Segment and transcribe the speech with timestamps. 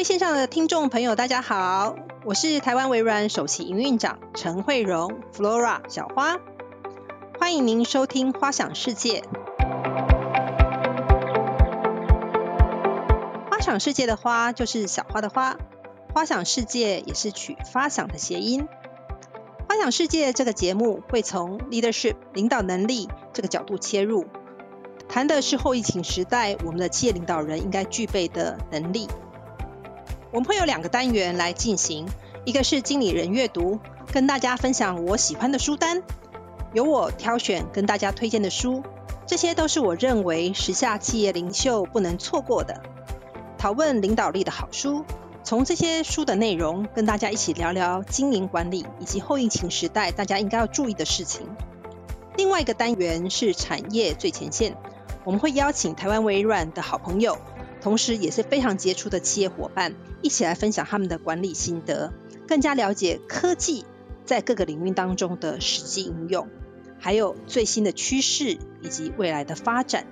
[0.00, 1.94] 位线上的听众朋友，大家好，
[2.24, 6.38] 我是台湾微软首席营运长陈慧荣 （Flora 小花），
[7.38, 9.20] 欢迎您收听《花想世界》。
[13.50, 15.58] 花想世界的花就是小花的花，
[16.14, 18.66] 花想世界也是取发想的谐音。
[19.68, 24.24] 花想世界这个节目会从 leadership 领导能力这个角度切入，
[25.10, 29.06] 谈的是后疫情时代我们的企业领导人应该具备的能力。
[30.32, 32.06] 我们会有两个单元来进行，
[32.44, 33.80] 一个是经理人阅读，
[34.12, 36.02] 跟大家分享我喜欢的书单，
[36.72, 38.82] 由我挑选跟大家推荐的书，
[39.26, 42.80] 这些都是我认为时下企业领袖不能错过的，
[43.58, 45.04] 讨论领导力的好书。
[45.42, 51.48] 从这些书的内容，跟大家一起聊聊经营管理以及后疫情时代大家应该要注意的事情。
[52.36, 54.76] 另外一个单元是产业最前线，
[55.24, 57.36] 我们会邀请台湾微软的好朋友。
[57.80, 62.12] 同时也是非常杰出的企业伙伴，一起来分享他们的管理心得，
[62.46, 63.84] 更加了解科技
[64.24, 66.48] 在各个领域当中的实际应用，
[66.98, 70.06] 还有最新的趋势以及未来的发展。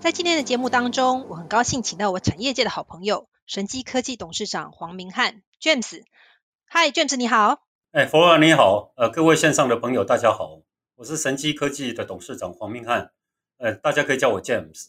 [0.00, 6.02] 在今天的节目当中，我很高兴请到我产业界的好朋友，神机科技董事长黄明汉 James。
[6.66, 7.62] 嗨，James 你好。
[7.92, 8.92] 哎，佛尔你好。
[8.96, 10.60] 呃，各位线上的朋友大家好，
[10.96, 13.12] 我是神机科技的董事长黄明汉。
[13.56, 14.88] 呃，大家可以叫我 James。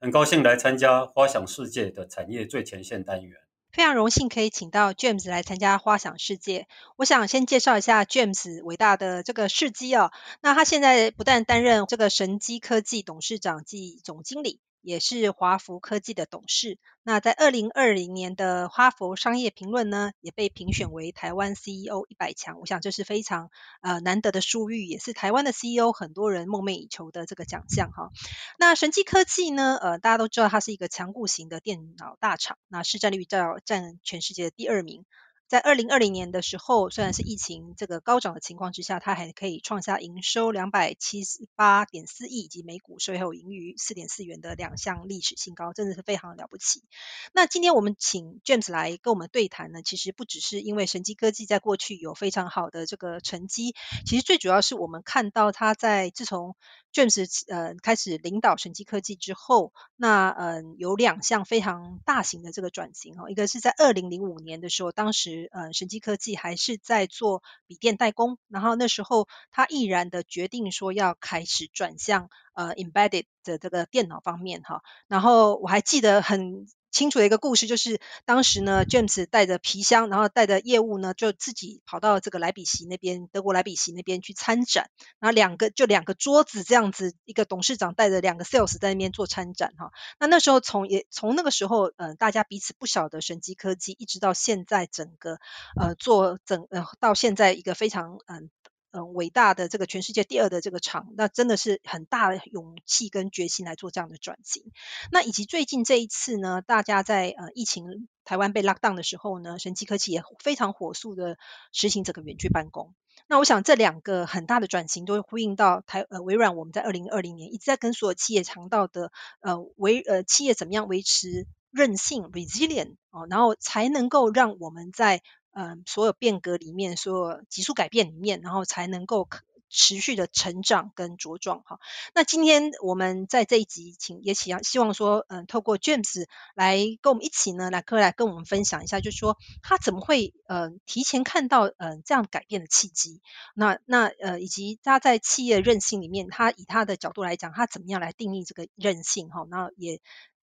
[0.00, 3.38] 很高兴来参加花想世界的产业最前线单元。
[3.72, 6.66] 非常荣幸可以请到 James 来参加花想世界。
[6.96, 10.10] 我想先介绍一下 James 伟大的这个事迹哦。
[10.40, 14.60] 那他现在不但担任这个神机科技董事长及总经理。
[14.82, 16.78] 也是华福科技的董事。
[17.02, 22.58] 那在二零二零年的哈佛商业评论呢，也被评选为台湾 CEO 一百强。
[22.60, 28.10] 我想这是非常呃难得的殊遇，也是台湾的 CEO 很多人梦寐以求的这个奖项哈。
[28.58, 35.04] 那神机科技呢，呃大家都知道它是一个强固型的电脑大厂，那市占率占占全世界的第二名。
[35.50, 46.84] 在二零二零年的时候，虽然是疫情这个高涨的情况之下，它还可以创下营收两百七十八点四亿以及每股税后盈余四点四元的两项历史新高，真的是非常了不起。
[47.32, 53.74] 那今天我们请 James 来跟我们对谈呢，其实不只是因为神机科技在过去有非常好的这个成绩，
[54.06, 56.54] 其实最主要是我们看到它在自从
[56.92, 76.66] James 呃开始领导神机科技之后，那嗯有两项非常大型的这个转型哦，一个是在二零零五年的时候，当时呃神机科技还是在做笔电代工，然后那时候他毅然的决定说要开始转向呃 embedded 的这个电脑方面哈，然后我还记得很。
[76.90, 89.92] 清楚的一个故事就是，当时呢，James 带着皮箱，然后带着业务呢，就自己跑到这个莱比锡那边，德国莱比锡那边去参展，然后两个就两个桌子这样子，一个董事长带着两个 sales 在那边做参展哈。
[90.18, 95.38] 那那时候从也从那个时候，呃，大家彼此不晓得神机科技，一直到现在整个
[95.80, 98.50] 呃做整呃到现在一个非常嗯。
[98.92, 104.64] 嗯，伟大的这个全世界第二的这个厂，那真的是很大的勇气跟决心来做这样的转型。
[105.12, 111.38] 那以及最近这一次呢，大家在呃疫情台湾被 lock down 的时候呢，神奇科技也非常火速的
[111.72, 112.94] 实行整个远距办公。
[113.28, 125.22] 那我想这两个很大的转型都会呼应到台呃微软，我们在二零二零年一直在跟所有企业强调的呃维呃企业怎么样维持韧性 resilient 哦，然后才能够让我们在
[125.52, 129.28] 嗯，所有变革里面，所有急速改变里面，然后才能够
[129.68, 131.78] 持续的成长跟茁壮哈。
[132.12, 143.20] 那今天我们在这一集，请也请希望说，嗯，透过 James 来跟我们一起呢，来来跟我们分享一下，就是说他怎么会呃提前看到嗯这样改变的契机。
[143.54, 149.46] 那那呃以及他在企业韧性里面，他以他的角度来讲，他怎么样来定义这个韧性哈？
[149.48, 150.00] 那也。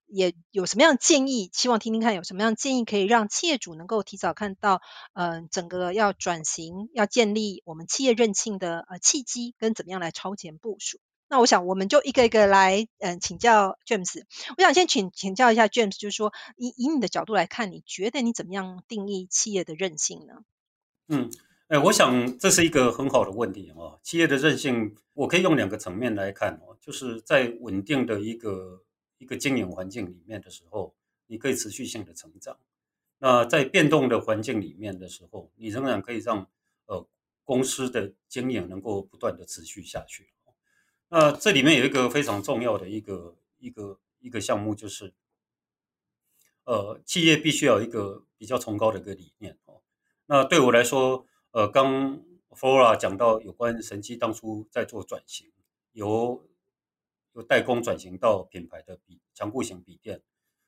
[0.07, 1.51] 也有什么样的建议？
[1.53, 4.81] 希望听听看有什么样建议可以让企业主能够提早看到，
[5.15, 10.99] 嗯，整个要转型、要建立我们企业韧性的呃契机，跟怎么样来超前部署。
[11.29, 14.23] 那我想我们就一个一个来，嗯，请教 James。
[14.56, 20.35] 我想先请请教一下 James，就是说，以以你的角度来看，你觉得你怎么样定义企业的韧性呢？
[21.09, 21.31] 嗯，
[21.69, 23.99] 哎，我想这是一个很好的问题哦。
[24.03, 28.83] 企业的韧性，我可以用两个层面来看哦，就是在稳定的一个。
[29.25, 30.94] 一个经营环境里面的时候，
[31.29, 32.59] 你可以持续性的成长。
[33.17, 36.47] 那在变动的环境里面的时候，你仍然可以让
[36.85, 37.09] 呃
[37.43, 40.29] 公司的经营能够不断的持续下去。
[41.09, 45.15] 那这里面有一个非常重要的一个一个一个项目，就是
[46.65, 49.81] 呃企业必须要一个比较崇高的一个理念哦。
[50.26, 55.50] 那对我来说，呃，刚 Flora 讲到有关神机当初在做转型，
[55.93, 56.47] 由
[57.35, 60.23] 由代工转型到品牌的笔强固型笔电，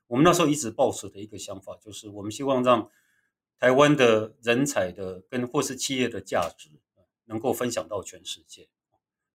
[0.07, 2.91] 我们那时候一直抱持的一个想法，就是我们希望让
[3.59, 6.69] 台湾的人才的跟或是企业的价值
[7.25, 8.69] 能够分享到全世界。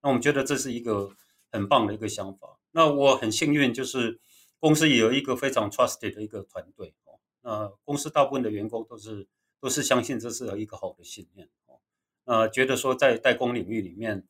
[0.02, 1.10] 那我们觉得这是一个
[1.50, 2.58] 很棒的一个想法。
[2.70, 4.20] 那我很幸运，就是
[4.58, 7.20] 公司也有一个非常 trusted 的一个团队哦。
[7.42, 9.28] 那公司大部分的员工都是
[9.60, 11.80] 都是相信这是一个好的信念哦。
[12.24, 14.26] 呃，觉得说在代工领域里面，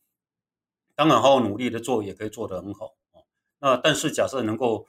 [1.03, 3.25] 当然好好努力的做也可以做得很好哦。
[3.59, 4.87] 那但是假设能够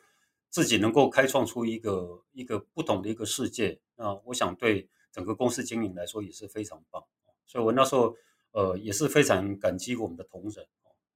[0.47, 7.03] 自己能够开创出一个一个不同的一个世界，那我想对整个公司经营来说也是非常棒。
[7.47, 8.15] 所以我那时候
[8.51, 10.67] 呃也是非常感激我们的同仁。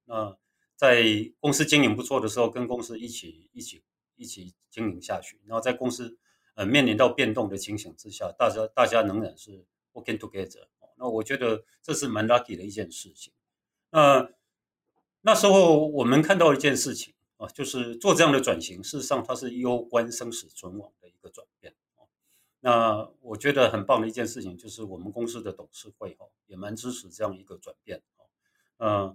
[0.04, 0.36] 那
[0.74, 1.04] 在
[1.38, 3.84] 公司经营不错的时候，跟公司一起一起
[4.16, 5.40] 一起经营下去。
[5.44, 6.18] 然后在公司
[6.56, 10.66] 呃面临到变动的情形之下，大家大家仍然是 working together。
[10.96, 13.32] 那我觉得这是蛮 lucky 的一件事情。
[13.90, 14.28] 那
[15.28, 21.74] 那时候我们看到一件事情啊，就是做这样的转型，事实上它是攸关生死存亡的一个转变。
[22.60, 28.00] 那我觉得很棒的一件事情，就是我们公司的董事会哈也蛮支持这样一个转变。
[28.78, 29.14] 嗯。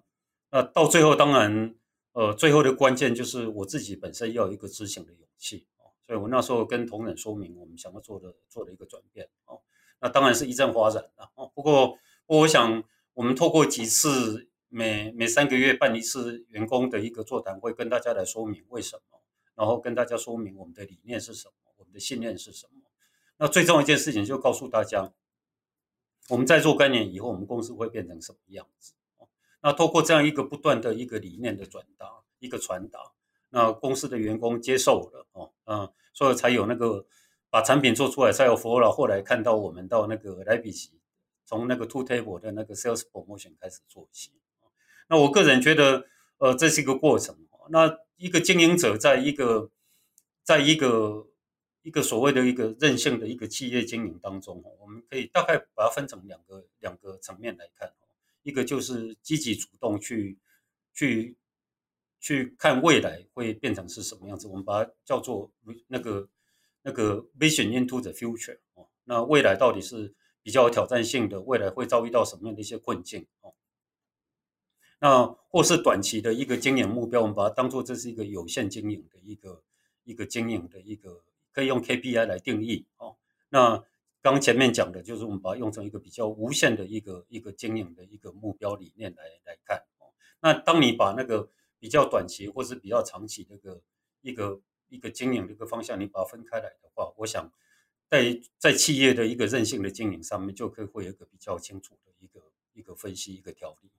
[0.52, 1.74] 那到最后，当然，
[2.12, 9.58] 呃，最后的关键就是我自己本身要有一个执行的勇气啊，所以我那时候跟同仁说明我们想要做的做的一个转变啊，
[10.00, 11.28] 那当然是一阵发展啊。
[11.56, 12.84] 不过，我想
[13.16, 19.22] 我们透过几次每每三个月办一次员工的一个座谈会，跟大家来说明为什么，
[19.54, 22.82] 然后跟大家说明我们的理念是什么，我们的信念是什么。
[23.38, 25.14] 那最重要一件事情就告诉大家，
[26.28, 28.96] 我们在做概念以后，我们公司会变成什么样子。
[29.62, 33.00] 那透过这样一个不断的一个理念的转达，一个传达，
[33.50, 37.06] 那公司的员工接受了哦，嗯，所以才有那个
[37.52, 41.00] 把产品做出来，才有佛老后来看到我们到那个莱比锡，
[41.46, 44.32] 从那个 two table 的那个 sales promotion 开始做起。
[45.10, 46.06] 那我个人觉得，
[46.38, 47.38] 呃，这是一个过程。
[47.70, 49.72] 那一个经营者在一个
[50.44, 51.28] 在一个
[51.82, 57.92] 一个所谓的一个任性的一个企业经营当中，我们可以大概把它分成两个两个层面来看。
[58.42, 60.38] 一个就是积极主动去
[60.94, 61.38] 去
[62.20, 65.50] 去看未来会变成是什么样子，我们把它叫做
[65.88, 66.28] 那个
[66.82, 68.86] 那个 vision into the future 哦。
[69.06, 73.54] 那未来到底是比较有挑战性的，未来会遭遇到什么样的一些困境哦？
[75.04, 79.62] 那或是短期的一个经营目标，我们把它当做这是一个有限经营的一个
[80.06, 83.18] 一个经营的一个可以用 KPI 来定义哦。
[83.50, 83.84] 那
[84.22, 90.08] 刚前面讲的就是我们把它用成一个比较无限的一个一个经营的一个目标理念来来看哦。
[90.40, 91.50] 那当你把那个
[91.80, 93.82] 比较短期或是比较长期这个
[94.22, 97.52] 一个一个经营的一个方向，你把它分开来的话，我想
[98.08, 102.42] 在在企业的一个韧性的经营上面，就可以会有一个比较清楚的一个
[102.72, 103.90] 一个分析一个条理。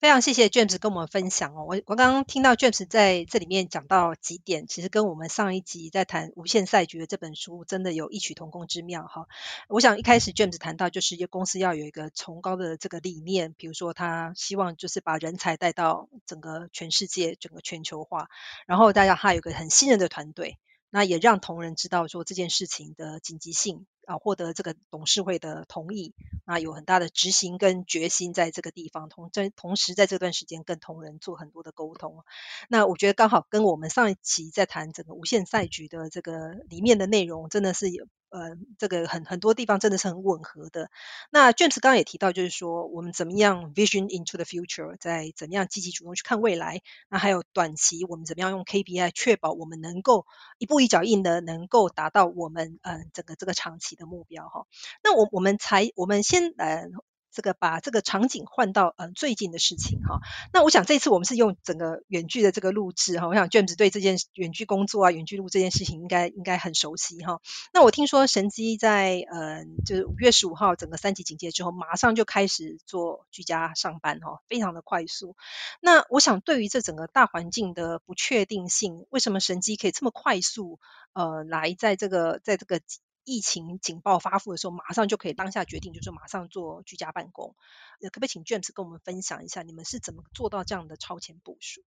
[0.00, 9.26] 非常谢谢 James 跟我们分享哦，我我刚刚听到 James 在这里面讲到几点，其实跟我们上一集在谈无限赛局的这本书真的有异曲同工之妙哈。
[9.68, 18.28] 我想一开始 James 谈到就是一个公司要有一个崇高的这个理念，比如说他希望就是把人才带到整个全世界，整个全球化，
[18.68, 20.58] 然后大家他有个很信任的团队，
[20.90, 23.84] 那也让同仁知道说这件事情的紧急性。
[24.08, 26.14] 啊，获得这个董事会的同意，
[26.46, 32.24] 啊有很大的执行跟决心在这个地方，同在同时在这段时间跟同仁做很多的沟通。
[32.70, 38.06] 那我觉得刚好跟我们上一期在谈整个无限赛局的这个里面的内容，真的是有。
[38.30, 40.90] 呃，这个很很多地方真的是很吻合的。
[41.30, 46.82] 那卷子刚刚也提到，就是说我们怎么样 vision into the future，在怎么样积极主动去看未来。
[47.08, 50.26] 那还有短期，我们怎么样用 KPI 确保我们能够
[50.58, 54.66] 一步一脚印的能够达到我们嗯整个这个长期的目标哈。
[55.02, 56.88] 那我我们才我们先呃。
[57.30, 60.20] 这个把这个场景换到呃最近的事情哈，
[60.52, 67.40] 那我想这次我们是用整个远距的这个录制哈，我想 James 对这件远距工作啊、远距录这件事情应该应该很熟悉哈。
[67.72, 75.36] 那我听说神机在呃就是五月十五号整个三级警戒之后，马上就开始做居家上班哈，非常的快速。
[75.80, 80.80] 那我想对于这整个大环境的不确定性，为什么神机可以这么快速
[81.12, 82.80] 呃来在这个在这个
[83.28, 87.54] 疫情警报发布的时候，马上就可以当下决定，就是马上做居家办公。
[88.00, 91.82] 可不可以请 James 跟我们分享一下，你们是怎么做到这样的超前部署？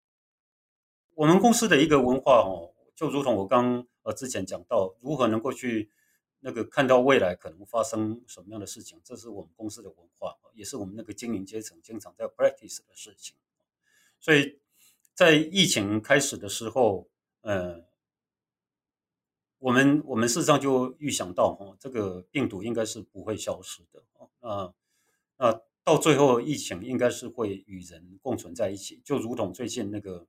[1.14, 5.92] 我们公司的一个文化哦，就如同我刚呃之前讲到，如何能够去
[6.40, 13.37] 那个看到未来可能发生什么样的事情，这是我们公司的文化，也是我们那个经营阶层经常在 practice 的事情。
[14.18, 14.59] 所以
[15.14, 17.09] 在疫情开始的时候，
[17.42, 17.88] 呃。
[19.59, 24.73] 我们我们事实上就预想到哈，这个病毒应该是不会消失的啊，那
[25.38, 30.27] 那到最后疫情应该是会与人共存在一起，就如同最近那个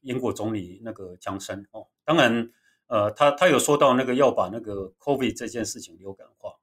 [0.00, 2.50] 英国总理那个强生哦，当然
[2.86, 6.54] 呃，他他有说到那个要把那个 COVID 这件事情流感化。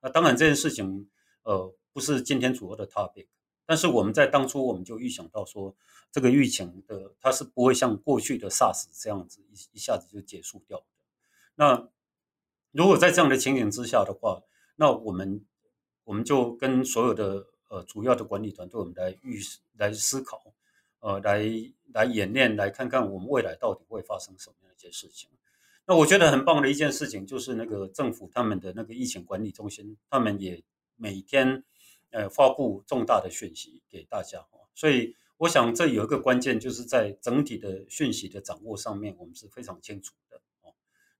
[0.00, 1.08] 那当然这件事情
[1.42, 3.26] 呃不是今天主要的 topic，
[3.66, 5.74] 但是我们在当初我们就预想到说，
[6.12, 10.84] 这个疫情的它是不会像过去的 SARS 这样子一一下子就结束掉的。
[11.58, 11.90] 那
[12.70, 14.40] 如果在这样的情景之下的话，
[14.76, 15.44] 那我们
[16.04, 19.40] 我们就跟所有的呃主要的管理团队，我们来预
[19.76, 20.40] 来思考，
[21.00, 21.44] 呃，来
[21.92, 25.28] 来演练，来看看我们未来到底会发生什么样一些事情。
[25.84, 30.62] 那我觉得很棒的一件事情就是那个政府他们的那个疫情管理中心，他们也
[30.94, 31.64] 每天
[32.10, 34.46] 呃发布重大的讯息给大家
[34.76, 40.40] 所以我想这有一个关键，就是在整体的讯息的掌握上面，我们是非常清楚的。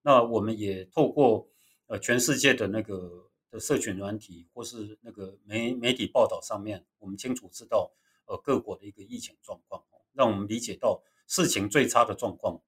[0.08, 1.46] 那我们也透过
[1.86, 7.92] 呃全世界的那个的社群软体或是那个媒媒体报道上面，我们清楚知道
[8.24, 9.84] 呃各国的一个疫情状况，
[10.14, 12.58] 让我们理解到事情最差的状况。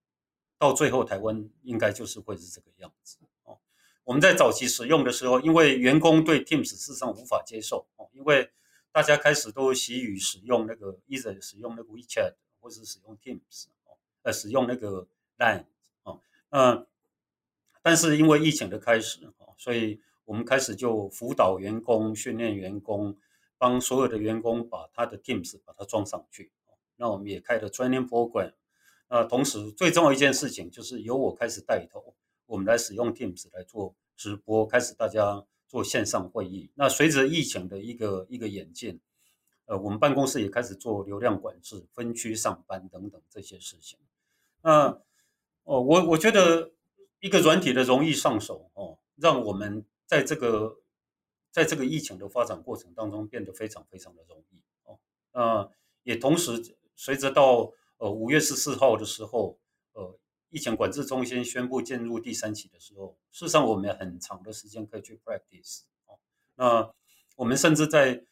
[0.59, 3.59] 到最后，台湾应该就是会是这个样子哦。
[4.05, 8.51] 我们在早期使用的时候，因为员工对 Teams 事实上无法接受哦，因为
[8.93, 15.65] 大家开始都习于使用那个 either 使用那个 WeChat 或是使用 Teams 哦，呃，使用那个 Line
[16.03, 16.21] 哦，
[16.51, 16.87] 嗯，
[17.83, 23.17] 但是因为疫情的开始哦，所以我们开始就辅导员工、训练员工，
[23.59, 26.53] 帮所有的员工把他的 Teams 把它装上去。
[26.97, 28.53] 那我们也开了 Training Program。
[29.09, 32.15] 那同时，最重要一件事情就是由我开始带头，
[32.47, 36.71] 我们来使用 Teams 来做直播，开始大家做线上会议。
[36.75, 39.01] 那随着疫情的一个一个演进，
[39.65, 43.99] 呃，我们办公室也开始做流量管制、分区上班等等这些事情。
[44.63, 45.01] 那
[45.65, 46.71] 哦，我我觉得
[47.21, 50.81] 一个软体的容易上手哦，让我们在这个
[51.51, 54.99] 在这个疫情的发展过程当中变得非常非常的容易哦。
[55.33, 55.71] 那
[56.03, 59.59] 也同时随着到呃，五月十四号的时候，
[59.93, 66.19] 呃，疫情管制中心宣布进入第三期的时候，事实上我们很长的时间可以去 practice 哦。
[66.55, 66.91] 那
[67.37, 68.25] 我们甚至在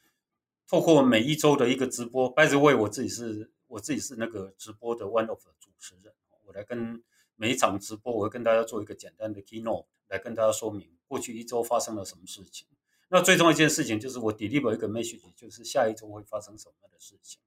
[0.66, 6.14] 透过每一周的一个直播，by the way，我自己是我自己是那个直播的 one of 主持人，
[6.46, 7.02] 我来跟
[7.40, 12.66] 每一场直播，我会跟大家做一个简单的 keynote，来跟大家说明过去一周发生了什么事情。
[13.08, 17.40] 那最重要一件事情就是我 deliver 一个 message，就是下一周会发生什么样的事情。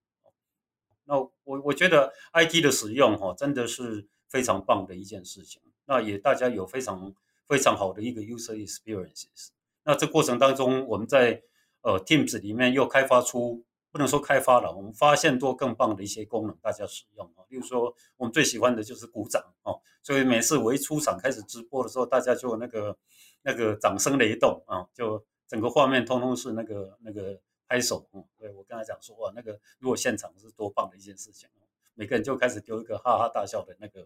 [1.04, 5.62] 那我我觉得 IT 的使用哈真的是非常棒的一件事情。
[5.86, 7.14] 那也大家有非常
[7.48, 9.50] 非常好的一个 user experiences。
[9.84, 11.44] 那这过程当中，我们在
[11.82, 17.44] 呃 Teams 里面又开发出不能说开发了，我们发现多更棒的一些功能，大家使用啊。
[17.50, 19.80] 例如说，我们最喜欢的就是鼓掌哦。
[20.02, 22.98] 所以每次我一出场开始直播的时候，大家就那个
[23.44, 27.40] 那个掌声雷动啊，就整个画面通通是那个那个。
[27.72, 31.48] 拍手，嗯，对我跟他讲说，哇，那个如果现场是多棒的一件事情，
[31.94, 34.06] 每个人就开始丢一个哈哈大笑的那个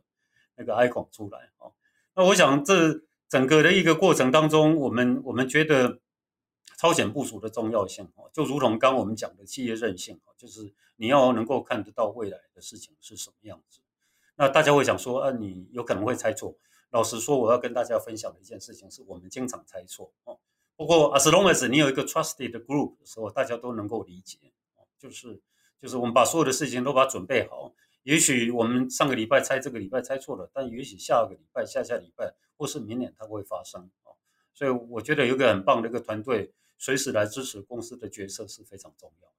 [0.56, 1.74] 那个 icon 出来哦。
[2.13, 6.00] 那我想这整个的一个过程当中，我们我们觉得
[6.86, 13.80] 超前部署的重要性哦，就如同刚我们讲的企业韧性哦，就是你要能够看得到未来的事情是什么样子。
[14.36, 16.56] 那大家会想说，啊，你有可能会猜错。
[16.92, 20.38] 老实说，我要跟大家分享的一件事情是我们经常猜错哦。
[20.75, 24.38] 不过，as long as 你有一个 trusted group 的时候，大家都能够理解，
[25.00, 25.42] 就是
[25.82, 27.74] 就是我们把所有的事情都把它准备好。
[28.04, 34.13] 也许我们上个礼拜猜这个礼拜猜错了，但也许下个礼拜、下下礼拜或是明年它会发生啊。
[34.54, 39.34] 所以我觉得有一个很棒的一个团队，随时来支持公司的决策是非常重要的。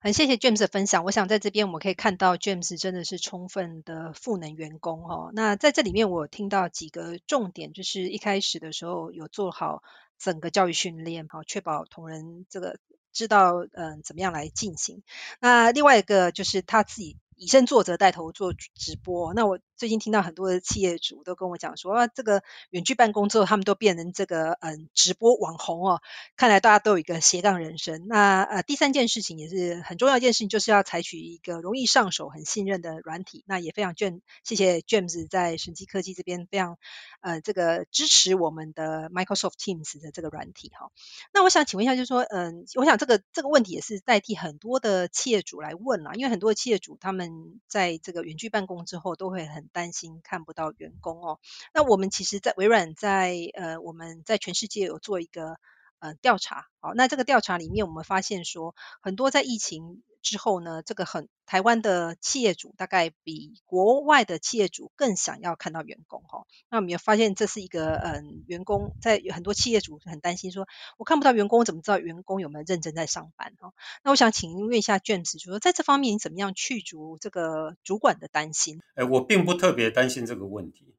[0.00, 5.30] 很谢谢 James 的分享，我想在这边我们可以看到 James 真的是充分的赋能员工哦。
[5.34, 9.82] 那在这里面我听到几个重点，就是一开始的时候有做好。
[10.18, 12.78] 整个教育训练，好，确保同仁这个
[13.12, 15.02] 知道，嗯，怎么样来进行。
[15.40, 17.16] 那另外一个就是他自己。
[17.34, 19.34] 以身作则，带头做直播。
[19.34, 26.00] 那我最近听到很多的企业主都跟我讲说，啊，这个远距办公之后，他们都变成这个嗯直播网红哦。
[26.36, 28.06] 看来大家都有一个斜杠人生。
[28.06, 33.42] 那呃，第三件事情也是很重要一件事情，就是要采取一个容易上手、很信任的软体。
[33.44, 36.78] 那也非常卷，谢谢 James 在神机科技这边非常
[37.20, 40.92] 呃这个支持我们的 Microsoft Teams 的这个软体哈。
[41.34, 47.32] 那我想请问一下，就是说，嗯，我想这个这个问题也是代替很多的企业主来问了，因为很多的企业主他们。
[47.72, 51.40] 在这个远距办公之后，都会很担心看不到员工哦。
[51.74, 55.56] 那我们其实，在微软在呃，我们在全世界有做一个
[55.98, 60.02] 呃调查，好，那这个调查里面，我们发现说，很多在疫情。
[60.22, 66.46] 之后呢，这个很台湾的企业主大概比国外的企业主更想要看到员工哈。
[66.70, 73.72] 那我们也发现这是一个嗯，员工在很多企业主很担心说，我看不到员工，怎么知道员工有没有认真在上班哈？
[74.02, 78.80] 那我想请问一下卷子，就说在这方面你怎么样去除这个主管的担心？
[78.94, 80.94] 哎，我并不特别担心这个问题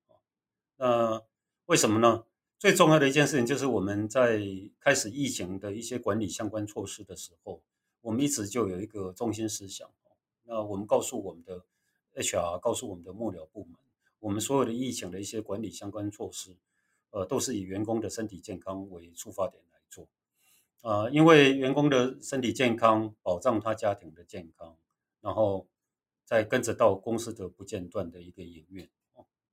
[0.78, 1.22] 那
[1.66, 2.26] 为什么呢？
[2.60, 4.42] 最重要的一件事情就是我们在
[4.80, 7.62] 开始疫情的一些管理相关措施的时候，
[8.04, 9.90] 我们一直就有一个中心思想。
[10.44, 11.66] 那我们告诉我们的
[12.16, 13.76] HR，告诉我们的幕僚部门，
[14.20, 16.56] 我们所有的疫情的一些管理相关措施，
[17.12, 20.08] 呃，都是以员工的身体健康为出发点来做。
[20.82, 24.76] 啊，因为员工的身体健康，保障他家庭的健康，
[25.22, 25.66] 然后
[26.26, 28.90] 再跟着到公司的不间断的一个营运。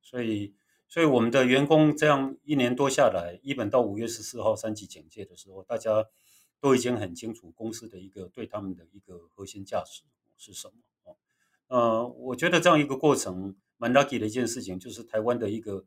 [0.03, 0.53] 所以，
[0.89, 6.05] 所以我们的员工这样一年多下来，一本到五月十四号三级警戒的时候，大家
[6.61, 10.03] 都已经很清楚公司的一个对他们的一个核心价值
[10.37, 10.75] 是什么。
[11.05, 11.17] 哦，
[11.69, 15.85] 呃，我觉得这样一个过程蛮 lucky 的一件事情，就是台湾的一个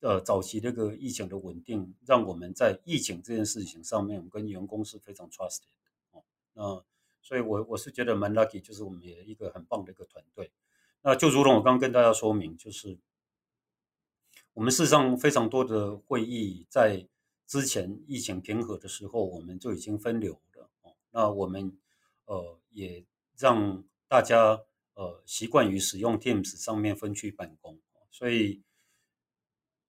[0.00, 5.90] 呃早期这个疫情的稳定，让我们在疫情这件事情上面，跟员工是非常 trusted 的。
[6.12, 6.84] 哦，那
[7.20, 10.52] 所以我我是觉得蛮 lucky，就是我们也一个很棒的一个团队。
[11.02, 12.98] 那就如同我刚刚跟大家说明，就是
[14.52, 17.08] 我们事实上非常多的会议在
[17.46, 20.94] 之前疫情平和的时候，我们就已经分流了哦。
[21.10, 21.76] 那我们
[22.24, 23.04] 呃也
[23.36, 24.62] 让大家
[24.94, 27.78] 呃习惯于使用 Teams 上面分区办公，
[28.10, 28.62] 所以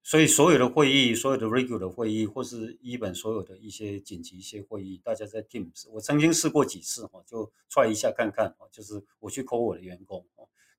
[0.03, 10.25] 所以所有的会议，所有的 regular 会议，或是一本所有的一些紧急一些会议，大家在 Teams，我曾经试过几次哈，就 try 一下看看就是我去 call 我的员工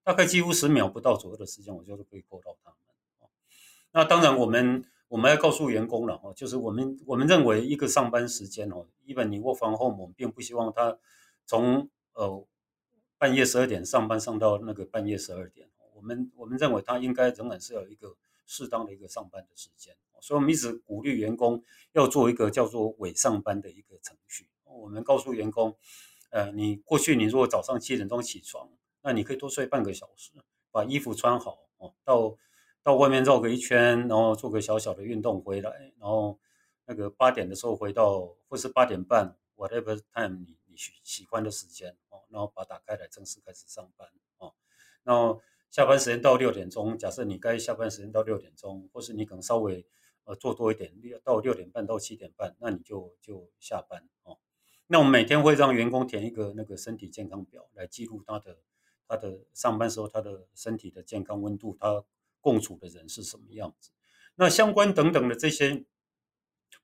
[0.05, 2.79] 大概几乎十秒不到左右的时间，我就是可以 call 到他们。
[3.91, 10.99] 那当然，我们我们要告诉员工了哈，就是我们我们认为一个上班时间哦，一本你 work from home，我们并不希望他
[11.45, 12.47] 从呃
[13.19, 15.69] 半夜十二点上班上到那个半夜十二点。
[15.95, 24.49] 我们我们认为他应该仍然是有一个适当的一个上班的时间，所以我们一直鼓励员工要做一个叫做伪上班的一个程序。
[24.65, 25.77] 我们告诉员工，
[26.31, 28.69] 呃，你过去你如果早上七点钟起床。
[29.03, 30.33] 那你可以多睡半个小时，
[30.73, 32.37] 把衣服穿好哦，到
[32.87, 36.39] 到外面绕个一圈，然后做个小小的运动回来，然后
[36.85, 44.55] 那个八点的时候回到，或是八点半，whatever time 你你喜喜欢的时间哦，然后把打开来正式开始上班哦，
[45.03, 49.85] 然后下班时间到六点钟，假设你该下班时间到六点钟，或是你可能稍微
[50.23, 54.39] 呃做多一点，六到六点半到七点半，那你就就下班哦。
[54.87, 58.59] 那我们每天会让员工填一个那个身体健康表来记录他的。
[59.09, 62.05] 他的上班时候，他的身体的健康温度，他
[62.47, 63.91] 共处的人是什么样子？
[64.37, 65.85] 那相关等等的这些，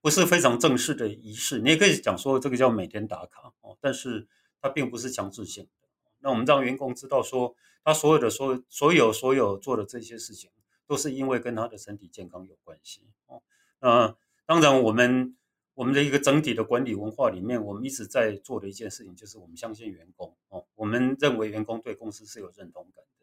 [0.00, 4.26] 不是非常正式的仪式，你也可以讲说这个叫每天打卡哦，但是
[4.60, 5.88] 它并不是强制性的。
[6.18, 10.50] 那我们让员工知道说，他所有的所所有所有做的这些事情，
[10.88, 13.40] 都是因为跟他的身体健康有关系哦。
[13.78, 15.36] 那当然我们。
[15.74, 20.66] 我们的一个整体的管理文化里面，我们一直在做的一件事情，就是我们相信员工哦。
[20.74, 23.21] 我们认为员工对公司是有认同感的，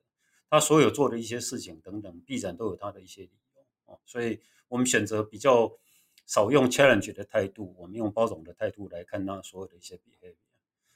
[0.49, 3.99] 他所有做的一些事情等等，必然都有他的一些理由哦。
[4.05, 5.71] 所以，我们选择比较
[6.25, 10.35] 少用 challenge 的态度，我们用包容的态度来看他所有的一些 behavior。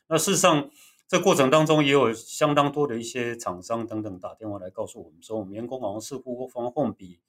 [0.08, 0.70] 那事实上，
[1.08, 7.20] 这过程当中也有相当多的一些厂商等等打电话来告诉我们说，我们员工好像似乎防控比。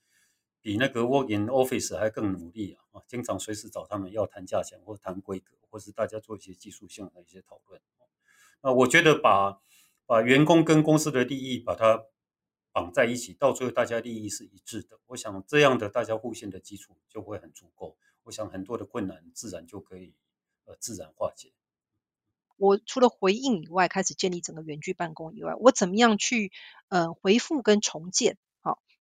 [0.61, 2.97] 比那个 work in office 还更努力啊！
[2.99, 7.79] 啊，经常随时找他们要谈价钱，或谈规格，或是大家做一些技术性的一些讨论。
[8.63, 9.61] 那我觉得把
[10.07, 12.07] 把员工跟公司的利益把它
[12.75, 14.99] 绑在一起，到最后大家利益是一致的。
[15.07, 17.97] 我想这样的大家互信的基础就会很足够。
[18.25, 20.13] 我想很多的困难自然就可以
[20.65, 21.53] 呃自然化解。
[22.57, 26.51] 我除了回应以外，开始建立整个园区办公以外，我怎么样去
[26.89, 28.39] 呃回复跟重建？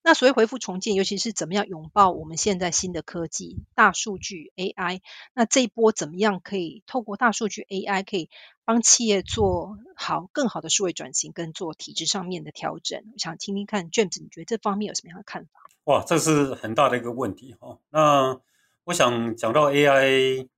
[0.03, 5.03] 那所谓恢复重建，尤其是怎么样拥抱我们现在新的科技、大数据、AI，
[5.35, 8.31] 那这一波怎么样可以透过大数据、AI 可以
[8.65, 13.05] 帮企业做好更好的数位转型，跟做体制上面的调整？
[13.13, 15.69] 我想听听看，James，你觉得这方面有什么样的看法？
[15.85, 17.79] 哇，这是很大的一个问题哈。
[17.91, 18.41] 那
[18.85, 20.49] 我想讲到 AI，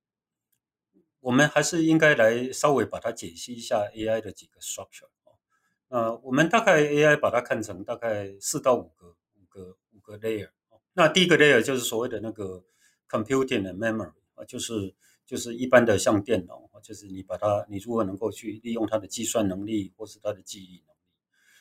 [1.18, 5.34] 我们还是应该来稍微把它解析一下 AI 的几个 structure 啊
[5.88, 9.16] 呃，我们大概 AI 把它看成大概四到五个。
[10.02, 10.50] 个 layer
[10.94, 12.62] 那第一个 layer 就是所谓的那个
[13.08, 21.00] computing 的 memory 啊，就是就是一般的像电脑，就是你把它，你如何能够去利用它的计算能力或是它的记忆能力。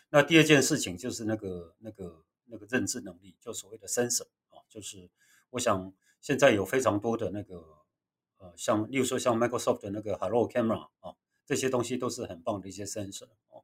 [0.09, 5.09] 那第二件事情就是那个那个那个认知能力，就所谓的 sensor 啊，就是
[5.51, 7.63] 我想现在有非常多的那个
[8.37, 13.63] 呃，像例如说像 Microsoft 的那个 Hello Camera 啊，这些东西都是很棒的一些 sensor 哦。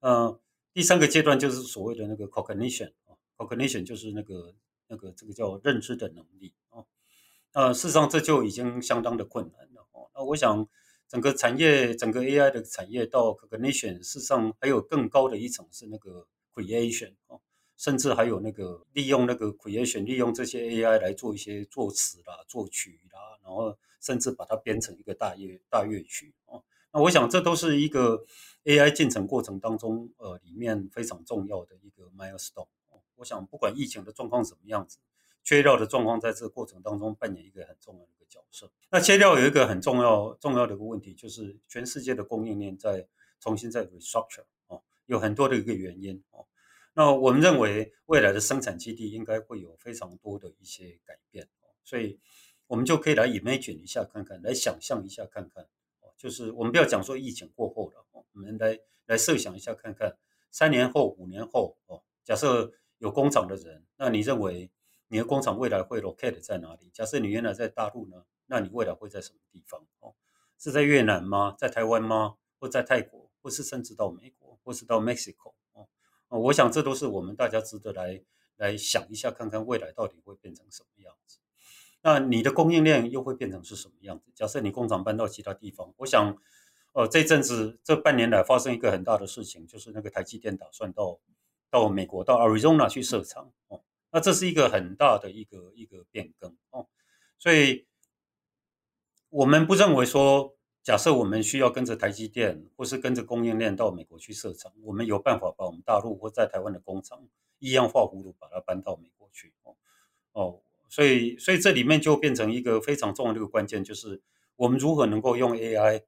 [0.00, 0.40] 呃，
[0.74, 2.92] 第三个阶段就是所谓的那个 cognition。
[3.46, 4.54] Cognition 就是那个
[4.88, 6.86] 那个这个叫认知的能力哦，
[7.52, 10.10] 呃，事实上这就已经相当的困难了哦。
[10.14, 10.68] 那我想
[11.06, 17.40] 整个产业整个 AI 的产业到 Cognition，事实上还有更高的一层是那个 Creation 哦。
[17.76, 26.64] 甚至还有那个利用那个 creation，利用这些 AI 来做一些作词啦、作曲啦，然后甚至把它编成一个大乐大乐曲哦。
[26.92, 28.24] 那我想这都是一个
[28.64, 32.66] AI 进程过程当中呃里面非常重要的一个 milestone。
[33.18, 34.98] 我想不管疫情的状况怎么样子，
[35.44, 38.70] 缺料的状况在这个过程当中扮演一个很重要的一个角色。
[38.90, 43.06] 那缺料有一个很重要重要的一个问题，就是全世界的供应链在
[43.40, 46.46] 重新在 restructure 哦，有很多的一个原因哦。
[46.94, 51.48] 那我们认为未来的生产基地应该会有非常多的一些改变，
[51.84, 52.18] 所以
[52.66, 55.64] 我们就可以来 imagine 一下看看，来想象一下看看，
[56.00, 60.16] 哦，就是我们不要讲说疫情过后了，哦，我们来来设想一下看看，
[60.50, 64.70] 三年后、五年后，哦，假设有工厂的人，那你认为
[65.08, 66.90] 你的工厂未来会 locate 在哪里？
[66.92, 69.86] 假设你原来在大陆呢，那你未来会在什么地方？
[70.00, 70.14] 哦，
[70.58, 71.54] 是在越南吗？
[71.58, 72.36] 在台湾吗？
[72.58, 73.30] 或在泰国？
[73.40, 74.58] 或是甚至到美国？
[74.62, 75.54] 或是到 Mexico？
[75.72, 78.22] 哦，我想这都是我们大家值得来
[78.56, 81.38] 来想一下，看看未来到底会变成什么样子。
[82.02, 84.30] 那你的供应链又会变成是什么样子？
[84.34, 86.36] 假设你工厂搬到其他地方，我想，
[86.92, 91.18] 呃，这阵子这半年来发生一个很大的事情，就是那个台积电打算到
[91.70, 93.82] 到美国到 Arizona 去设厂哦。
[94.10, 96.86] 那这是一个很大的一个一个变更哦。
[97.38, 97.86] 所以，
[99.30, 100.54] 我们不认为说。
[100.80, 107.28] 假设我们需要跟着台积电，或是跟着供应链到美国去设厂，我们有办法把我们大陆或在台湾的工厂
[107.58, 109.76] 一样画葫芦，把它搬到美国去哦。
[110.32, 114.22] 哦，所以所以这里面就变成一个非常重要的一个关键，就是
[114.56, 116.04] 我们如何能够用 AI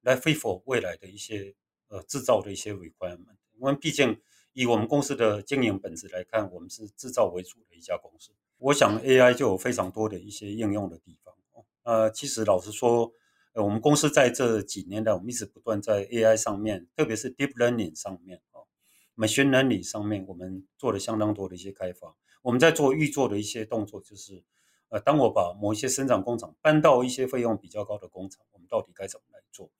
[0.00, 1.54] 来 f 否未来的一些
[1.88, 3.36] 呃制造的一些 requirement。
[3.56, 4.18] 因为毕竟
[4.54, 8.32] 以我们公司的经营本质来看，我们是制造为主的一家公司。
[8.56, 11.34] 我想 AI 就有非常多的一些应用的地方。
[11.82, 13.12] 呃，其实老实说。
[13.56, 18.66] 呃，我们公司在这几年来，我们一直不断在 AI 上面，特别是 Deep Learning 上面哦
[19.14, 22.16] ，Machine Learning 上面，我们做了相当多的一些开发。
[22.42, 24.42] 我们在做预做的一些动作，就是
[24.88, 29.70] 呃，当我把某一些生产工厂搬到一些费用比较高的工厂，我们到底该怎么来做？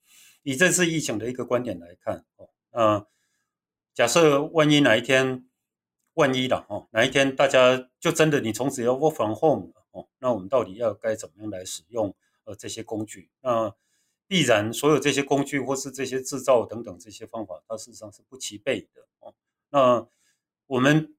[0.43, 3.05] 以这次疫情的一个观点来看哦，那
[3.95, 5.47] 假设万一哪一天，
[6.13, 12.13] 万一了哦，哪一天大家就真的你从此要 Work from Home 了哦，那我们到底要该怎么样来使用？
[12.43, 13.73] 呃，这些工具，那
[14.27, 19.33] 必然所有这些工具或是这些制造等等这些方法，它事实上是不齐备的哦。
[19.69, 20.07] 那
[20.67, 21.15] 我们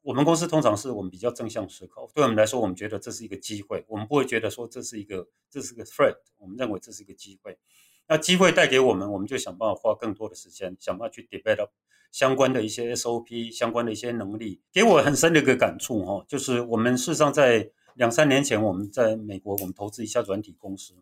[0.00, 7.58] 我们公司通常是我们比较正向思考，对我们来说，我们觉得这是一个机会，我们不会觉得说这是一个这是个 threat，我们认为这是一个机会。
[8.06, 11.68] 那机会带给我们，我们就想办法花更多的时间，想办法去 develop
[12.10, 14.60] 相关的一些 SOP，相关的一些能力。
[14.72, 17.70] 给我很深的一个感触哈，就是我们事实上在。
[17.96, 20.94] 两三年前，我们在美国，我们投资一家软体公司，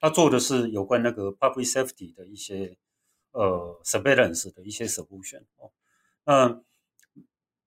[0.00, 2.76] 他做的是有关那个 public safety 的一些
[3.32, 5.70] 呃 surveillance 的一些 solution 哦。
[6.24, 6.62] 那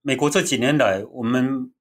[0.01, 1.71] 美国这几年来，我们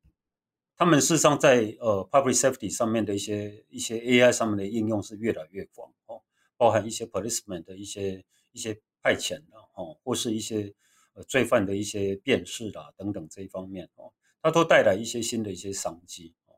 [0.77, 6.23] 他们事实上在呃 public safety 上面的一些一些 AI 上面的应用是越来越广哦，
[6.57, 10.73] 包含一些 policeman 的一些一些派遣的哦，或是一些
[11.15, 16.55] 呃罪犯的一些辨识啦等等这一方面哦，它都带来一些新的一些商机哦。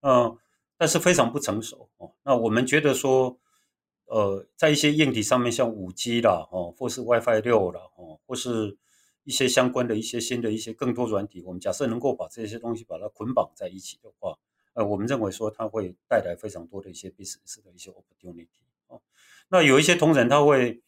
[0.00, 0.38] 嗯，
[0.76, 2.14] 但是非常不成熟哦。
[2.22, 3.38] 那我们觉得说，
[4.06, 8.76] 呃，在一些硬体上面，像五 G 啦，哦，或是 WiFi 六啦，哦，或是
[9.24, 14.38] 一些相关的一些新的一些更多软体，我们假设能够把这些东西把它捆绑在一起的话，
[14.74, 18.48] 呃，我们认为说它会带来非常多的一些 business 的一些 opportunity
[18.88, 19.00] 哦。
[19.48, 20.82] 那有一些同仁他会，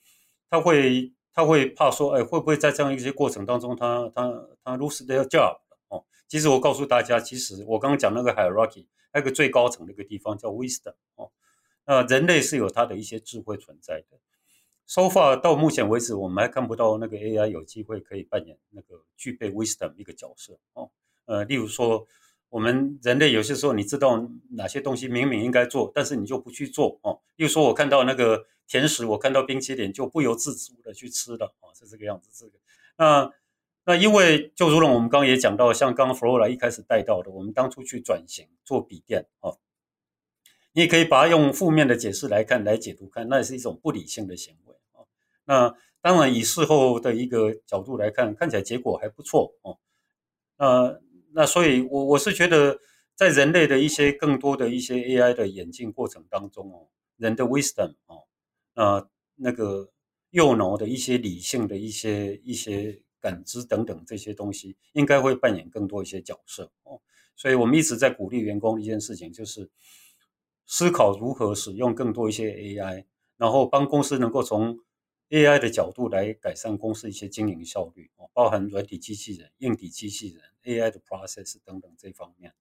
[0.50, 6.05] 他会，他会怕说，哎，会不会在这样一些过程当中，他他他 lose their job 哦？
[6.27, 8.87] 其实我告诉大家，其实我刚刚讲那个 hierarchy。
[9.12, 11.31] 那个最高层那个地方叫 wisdom 哦，
[11.87, 14.18] 那人类是有它的一些智慧存在的。
[14.85, 20.90] So far 到目前为止，我们还看不到那个 AI 有机会可以扮演那个具备 wisdom 一个角色哦。
[21.25, 22.07] 呃，例如说，
[22.56, 27.20] 我们人类有些时候你知道哪些东西明明应该做，但是你就不去做哦。
[27.36, 32.30] 又说，我看到那个甜食，我看到冰淇淋就不由自主的去吃了哦，是这个样子。
[32.32, 32.58] 这个
[32.96, 33.30] 那。
[33.88, 39.58] 那因为就如同我们刚刚也讲到，像刚刚 Flora 一开始带到的，我们当初去转型做笔电，哦，
[40.72, 45.06] 你也可以把它用负面的解释来看，来解读看，那是一种不理性的行为，哦。
[45.44, 49.78] 那当然以事后的一个角度来看，看起来结果还不错，哦。
[50.56, 51.00] 呃，
[51.37, 52.81] 那所以，我我是觉得，
[53.14, 58.25] 在人类的一些更多的一些 AI 的演进过程当中，哦，人的 wisdom，哦，
[58.72, 59.90] 呃，那个
[60.31, 63.03] 右脑的一些理性的一些一些。
[63.18, 67.01] 感知等等这些东西，应该会扮演更多一些角色哦。
[67.35, 69.68] 所以我们一直在鼓励员工一件事情，就是
[70.64, 73.05] 思考如何使用更多一些 AI，
[73.37, 74.79] 然后帮公司能够从
[75.30, 82.54] AI 的角度来改善公司一些经营效率哦，包含软体机器人、硬体机器人、AI 的 process 等等这方面。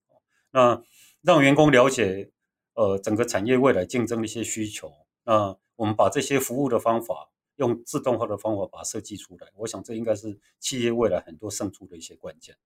[0.50, 0.82] 那
[1.22, 2.30] 让员工了解
[2.74, 4.92] 呃整个产业未来竞争的一些需求。
[5.24, 12.56] 那我们把这些服务的方法用自动化的方法把它设计出来，我想这应该是企业未来很多胜出的一些关键。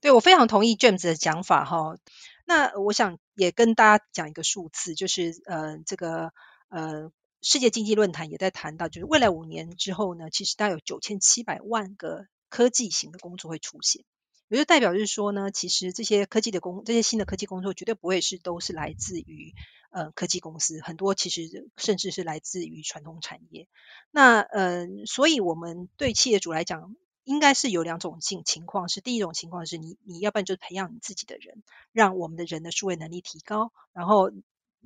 [0.00, 1.96] 对，我非常同意 James 的讲法哈。
[2.44, 6.32] 那我想也跟大家讲一个数字，就是呃，这个
[6.68, 14.04] 呃，世界经济论坛也在谈到，就是未来五年之后呢，其实大概有九千七百万个科技型的工作会出现。
[14.48, 19.54] 也就代表就是说呢，其实这些科技的工，这些新的科技工作绝对不会是都是来自于
[19.90, 23.68] 呃科技公司，很多其实甚至是来自于传统产业。
[24.10, 26.94] 那呃，所以我们对企业主来讲。
[27.24, 34.30] 应该是有两种情情况，是第一种情况是你你要不然就培养你自己的人，让我们的人的数位能力提高，然后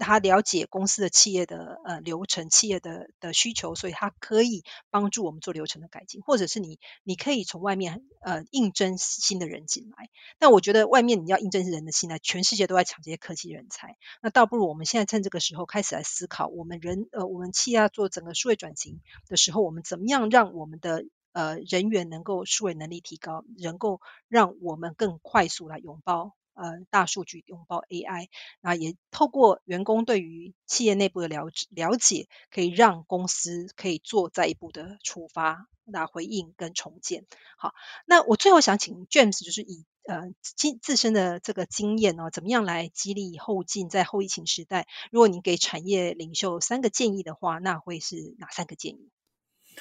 [0.02, 10.10] 他了解公司的企业的呃流程、企业的的需求，所以他可以帮助我们做流程的改进，或者是你你可以从外面呃应征新的人进来。
[10.38, 28.28] 但我觉得外面你要应征人的进来，全世界都在抢这些科技人才，那倒不如我们现在趁这个时候开始来思考，我们人呃我们企业要做整个数位转型的时候，我们怎么样让我们的呃，人员能够数位能力提高，能够让我们更快速来拥抱呃大数据，拥抱 AI，
[28.60, 37.26] 那也透过员工对于企业内部的了了解，可以让公司可以做再一步的出发、那回应跟重建。
[37.56, 37.74] 好，
[38.06, 44.86] 那我最后想请 James，就是以呃经自身的这个经验哦，怎么样来激励后进在后疫情时代？
[45.10, 49.10] 如果你给产业领袖三个建议的话，那会是哪三个建议？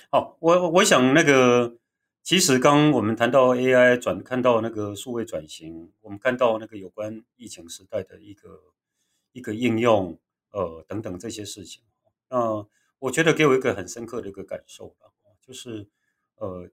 [0.09, 1.77] 好，我我想那个，
[2.23, 8.61] 其实刚我们谈到 AI 转，看到那个数位转型，我们看到那个有关疫情时代的一个
[9.31, 10.17] 一个应用，
[10.51, 11.81] 呃，等等这些事情。
[12.29, 12.65] 那
[12.99, 15.07] 我觉得给我一个很深刻的一个感受吧，
[15.41, 15.87] 就是
[16.35, 16.69] 呃，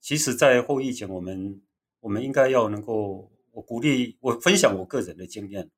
[0.00, 1.60] 其实，在后疫情，我们
[1.98, 5.68] 我们应该要能够，我鼓励我分享我个人的经验，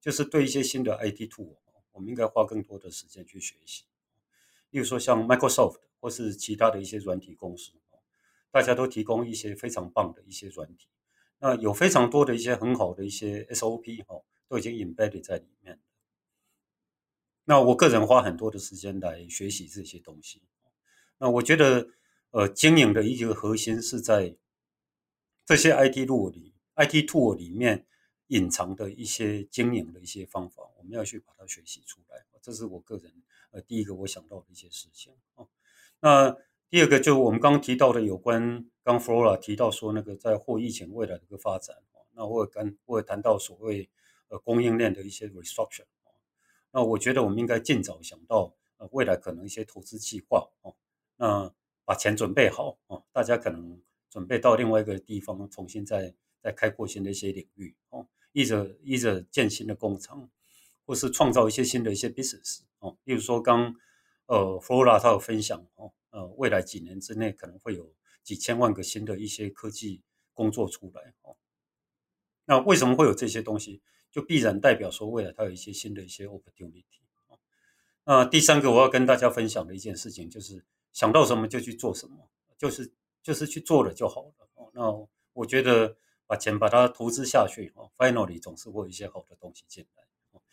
[0.00, 1.54] 就是对一些新的 IT tool，
[1.92, 3.84] 我们应该花更多的时间去学习。
[4.70, 5.80] 例如说像 Microsoft。
[6.00, 7.72] 或是其他的一些软体公司，
[8.50, 10.88] 大家都提供一些非常棒的一些软体，
[11.38, 15.80] 那有非常多的一些很好的一些 SOP 哈，都已经 embedded 在里面。
[17.44, 20.42] 那我个人花很多的时间来学习这些东西。
[21.18, 21.88] 那我觉得，
[22.30, 24.36] 呃，经营的一个核心是在
[25.44, 27.86] 这些 IT tool 里，IT tool 里面
[28.28, 32.24] 隐藏的一些经营的一些方法，我们要去把它学习出来。
[32.42, 33.12] 这是我个人
[33.50, 35.46] 呃第一个我想到的一些事情啊。
[36.00, 36.36] 那
[36.70, 41.74] 第二个就我们刚刚提到的有关，刚 Flora 提到说那个在后疫情未来的一个发展，
[42.12, 43.88] 那我也跟我也谈到所谓
[44.28, 45.86] 呃供应链的一些 restructure，
[46.70, 50.76] 那我觉得我们应该尽早想到呃未来可能一些投资计划哦，
[51.16, 51.50] 那
[51.86, 60.28] 把钱准备好哦，大家可能准备到另外一个地方重新再再开阔新的一些领域哦，一直一直建新的工厂，
[60.84, 63.74] 或是创造一些新的一些 business 哦，例如说刚。
[64.26, 71.36] 呃，Flora 他有分享哦，呃，未来几年之内可能会有几千万个新的一些科技工作出来哦。
[72.44, 73.82] 那为什么会有这些东西？
[74.10, 76.84] 就必然代表说未来它有一些新的一些 opportunity
[77.26, 77.38] 哦。
[78.04, 82.90] 那第三个我要跟大家分享的一件事情就是想到什么就去做什么，就是
[83.22, 84.70] 就是去做了就好了哦。
[84.72, 90.04] 那我觉得把钱把它投资下去哦，finally 总是会有一些好的东西进来。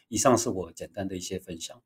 [0.09, 1.81] 以上是我简单的一些分享。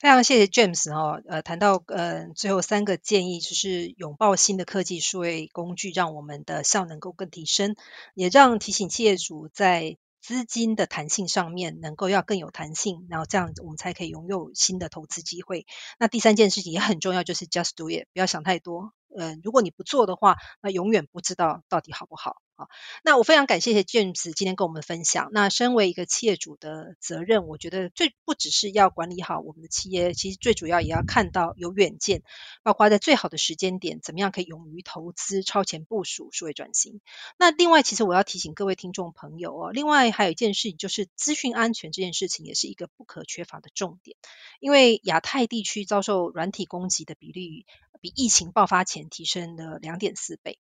[0.00, 7.74] 非常谢谢 James 哈，呃，谈到呃最后三个建议，就是拥抱新的科技数位工具，让我们的效能够更提升，
[8.14, 15.64] 也让提醒企业主在资金的弹性上面能够要更有弹性，然后这样我们才可以拥有新的投资机会。
[15.98, 18.92] 那第三件事情也很重要，就是 Just do it，不要想太多。
[19.16, 22.36] 嗯，如果你不做的话，那永远不知道到底好不好。
[22.56, 22.68] 好，
[23.02, 25.30] 那我非常感谢谢 James 今天跟我们分享。
[25.32, 32.22] 那身为一个企业主的责任，我觉得最不只是要管理好我们的企业，其实最主要也要看到有远见，
[32.62, 37.00] 包括在最好的时间点，怎么样可以勇于投资、超前部署、数位转型。
[37.38, 44.16] 那另外，其实我要提醒各位听众朋友哦，另外还有一件事情，就是资讯安全这件事情也是一个不可缺乏的重点，
[44.60, 47.66] 因为亚太地区遭受软体攻击的比例
[48.00, 50.60] 比疫情爆发前提升了两点四倍。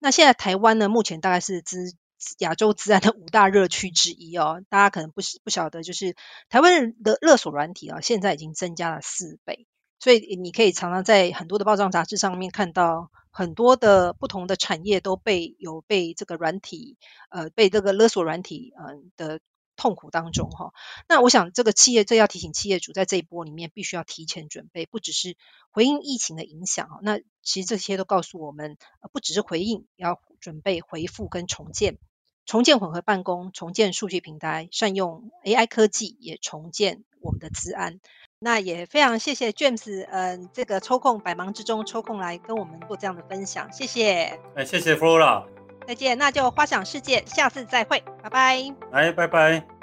[0.00, 1.94] 那现在台湾呢，目前大概是资
[2.38, 4.62] 亚洲自然的五大热区之一哦。
[4.68, 6.16] 大家可能不不晓得，就是
[6.48, 9.66] 台湾的勒索软体啊，现在已经增加了四倍。
[9.98, 16.96] 所以你可以常常在很多的报章杂志上面看到，很多的不同的产业都被有被这个软体
[17.28, 19.40] 呃被这个勒索软体嗯的。
[19.80, 20.74] 痛苦当中哈，
[21.08, 25.38] 那我想这个企业这要提醒企业主，在这一波里面必须要提前准备，不只是
[25.70, 28.76] 回应疫情的影响哈那其实这些都告诉我们，
[29.10, 31.96] 不只是回应，要准备回复跟重建。
[32.44, 38.00] 重建混合办公，重建数据平台，善用 AI 科技，也重建我们的资安。
[38.38, 44.38] 那也非常谢谢 James，嗯，这个抽空百忙之中抽空来跟我们做这样的分享，谢谢。
[44.54, 45.46] 哎，谢谢 Flora，
[45.86, 48.74] 再见，那就花想世界，下次再会，拜拜。
[48.92, 49.79] 来，拜拜。